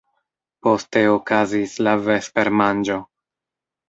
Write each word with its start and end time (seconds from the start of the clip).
Poste 0.67 1.03
okazis 1.15 1.75
la 1.87 1.93
vespermanĝo. 2.07 2.97